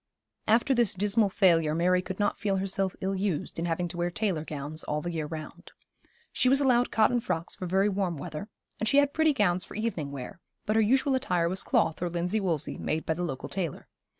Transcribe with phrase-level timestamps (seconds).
[0.47, 4.09] After this dismal failure Mary could not feel herself ill used in having to wear
[4.09, 5.71] tailor gowns all the year round.
[6.33, 9.75] She was allowed cotton frocks for very warm weather, and she had pretty gowns for
[9.75, 13.47] evening wear; but her usual attire was cloth or linsey woolsey, made by the local
[13.47, 13.87] tailor.